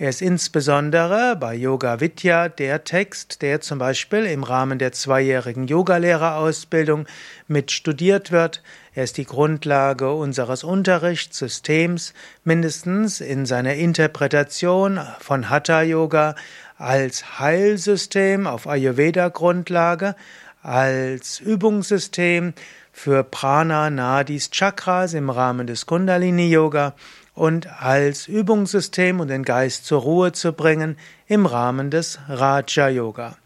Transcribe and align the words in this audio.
Er 0.00 0.08
ist 0.08 0.22
insbesondere 0.22 1.36
bei 1.36 1.54
Yoga 1.54 2.00
Vidya 2.00 2.48
der 2.48 2.84
Text, 2.84 3.42
der 3.42 3.60
zum 3.60 3.78
Beispiel 3.78 4.24
im 4.24 4.44
Rahmen 4.44 4.78
der 4.78 4.92
zweijährigen 4.92 5.66
Yogalehrerausbildung 5.66 7.04
mit 7.48 7.70
studiert 7.70 8.32
wird. 8.32 8.62
Er 8.94 9.04
ist 9.04 9.18
die 9.18 9.26
Grundlage 9.26 10.10
unseres 10.10 10.64
Unterrichtssystems, 10.64 12.14
mindestens 12.44 13.20
in 13.20 13.44
seiner 13.44 13.74
Interpretation 13.74 14.98
von 15.18 15.50
Hatha 15.50 15.82
Yoga 15.82 16.34
als 16.78 17.38
Heilsystem 17.38 18.46
auf 18.46 18.66
Ayurveda-Grundlage, 18.66 20.16
als 20.62 21.40
Übungssystem 21.40 22.54
für 22.90 23.22
Prana, 23.22 23.90
Nadis, 23.90 24.50
Chakras 24.50 25.12
im 25.12 25.28
Rahmen 25.28 25.66
des 25.66 25.84
Kundalini 25.84 26.48
Yoga 26.48 26.94
und 27.34 27.68
als 27.82 28.28
Übungssystem 28.28 29.20
und 29.20 29.28
den 29.28 29.44
Geist 29.44 29.86
zur 29.86 30.00
Ruhe 30.00 30.32
zu 30.32 30.52
bringen 30.52 30.96
im 31.26 31.46
Rahmen 31.46 31.90
des 31.90 32.18
Raja 32.28 32.88
Yoga. 32.88 33.36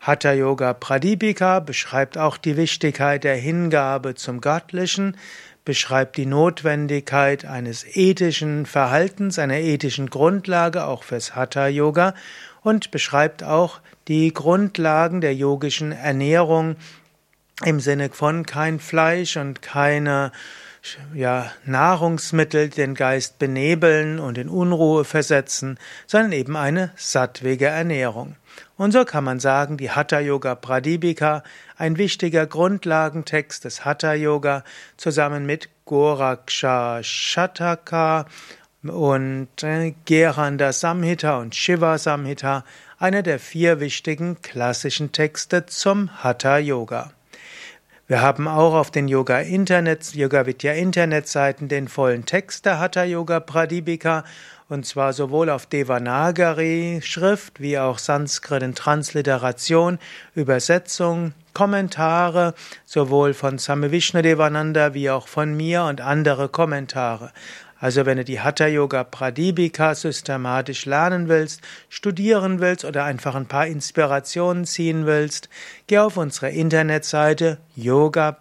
Hatha 0.00 0.32
Yoga 0.32 0.74
Pradipika 0.74 1.60
beschreibt 1.60 2.18
auch 2.18 2.36
die 2.36 2.56
Wichtigkeit 2.56 3.22
der 3.22 3.36
Hingabe 3.36 4.16
zum 4.16 4.40
Göttlichen, 4.40 5.16
beschreibt 5.64 6.16
die 6.16 6.26
Notwendigkeit 6.26 7.44
eines 7.44 7.84
ethischen 7.96 8.66
Verhaltens, 8.66 9.38
einer 9.38 9.58
ethischen 9.58 10.10
Grundlage 10.10 10.86
auch 10.86 11.04
fürs 11.04 11.36
Hatha 11.36 11.68
Yoga 11.68 12.14
und 12.62 12.90
beschreibt 12.90 13.44
auch 13.44 13.80
die 14.08 14.34
Grundlagen 14.34 15.20
der 15.20 15.36
yogischen 15.36 15.92
Ernährung 15.92 16.74
im 17.64 17.78
Sinne 17.78 18.10
von 18.10 18.44
kein 18.44 18.80
Fleisch 18.80 19.36
und 19.36 19.62
keine 19.62 20.32
ja, 21.14 21.52
Nahrungsmittel 21.64 22.68
den 22.68 22.94
Geist 22.94 23.38
benebeln 23.38 24.18
und 24.18 24.38
in 24.38 24.48
Unruhe 24.48 25.04
versetzen, 25.04 25.78
sondern 26.06 26.32
eben 26.32 26.56
eine 26.56 26.90
sattwige 26.96 27.66
Ernährung. 27.66 28.36
Und 28.76 28.92
so 28.92 29.04
kann 29.04 29.24
man 29.24 29.38
sagen, 29.38 29.76
die 29.76 29.90
Hatha 29.90 30.20
Yoga 30.20 30.54
Pradipika, 30.54 31.42
ein 31.76 31.98
wichtiger 31.98 32.46
Grundlagentext 32.46 33.64
des 33.64 33.84
Hatha 33.84 34.14
Yoga, 34.14 34.64
zusammen 34.96 35.46
mit 35.46 35.68
Goraksha 35.84 37.02
Shataka 37.02 38.26
und 38.82 39.62
äh, 39.62 39.94
Geranda 40.04 40.72
Samhita 40.72 41.38
und 41.38 41.54
Shiva 41.54 41.98
Samhita, 41.98 42.64
einer 42.98 43.22
der 43.22 43.38
vier 43.38 43.80
wichtigen 43.80 44.42
klassischen 44.42 45.12
Texte 45.12 45.66
zum 45.66 46.22
Hatha 46.22 46.58
Yoga. 46.58 47.12
Wir 48.12 48.20
haben 48.20 48.46
auch 48.46 48.74
auf 48.74 48.90
den 48.90 49.08
Yoga 49.08 49.38
Internet, 49.38 50.14
Yoga 50.14 50.44
Vidya 50.44 50.74
Internetseiten 50.74 51.68
den 51.68 51.88
vollen 51.88 52.26
Text 52.26 52.66
der 52.66 52.78
Hatha 52.78 53.04
Yoga 53.04 53.40
Pradipika 53.40 54.24
und 54.68 54.84
zwar 54.84 55.14
sowohl 55.14 55.48
auf 55.48 55.64
Devanagari 55.64 57.00
Schrift 57.02 57.58
wie 57.62 57.78
auch 57.78 57.96
Sanskrit 57.96 58.62
in 58.62 58.74
Transliteration, 58.74 59.98
Übersetzung, 60.34 61.32
Kommentare, 61.54 62.52
sowohl 62.84 63.32
von 63.32 63.56
Same 63.56 63.88
Devananda 63.88 64.92
wie 64.92 65.08
auch 65.08 65.26
von 65.26 65.56
mir 65.56 65.84
und 65.84 66.02
andere 66.02 66.50
Kommentare. 66.50 67.32
Also 67.82 68.06
wenn 68.06 68.16
du 68.16 68.24
die 68.24 68.40
Hatha 68.40 68.68
Yoga 68.68 69.02
Pradipika 69.02 69.96
systematisch 69.96 70.86
lernen 70.86 71.28
willst, 71.28 71.62
studieren 71.88 72.60
willst 72.60 72.84
oder 72.84 73.02
einfach 73.02 73.34
ein 73.34 73.46
paar 73.46 73.66
Inspirationen 73.66 74.66
ziehen 74.66 75.04
willst, 75.04 75.48
geh 75.88 75.98
auf 75.98 76.16
unsere 76.16 76.50
Internetseite 76.50 77.58
yoga-vidya.de 77.74 78.38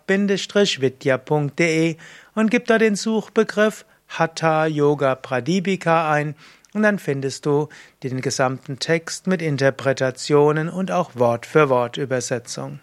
und 2.35 2.51
gib 2.51 2.67
da 2.67 2.77
den 2.77 2.95
Suchbegriff 2.95 3.83
Hatha 4.09 4.67
Yoga 4.67 5.15
Pradipika 5.15 6.11
ein 6.11 6.35
und 6.75 6.83
dann 6.83 6.99
findest 6.99 7.47
du 7.47 7.69
den 8.03 8.21
gesamten 8.21 8.77
Text 8.77 9.25
mit 9.25 9.41
Interpretationen 9.41 10.69
und 10.69 10.91
auch 10.91 11.15
Wort 11.15 11.47
für 11.47 11.67
Wort 11.69 11.97
Übersetzung. 11.97 12.79